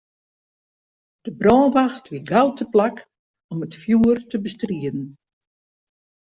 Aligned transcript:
De 1.25 1.31
brânwacht 1.39 2.05
wie 2.11 2.23
gau 2.31 2.47
teplak 2.57 2.97
om 3.51 3.59
it 3.65 3.79
fjoer 3.81 4.17
te 4.29 4.37
bestriden. 4.45 4.99